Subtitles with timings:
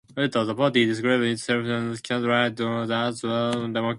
[0.17, 3.83] Later, the party described itself as centre-right and Christian democrat.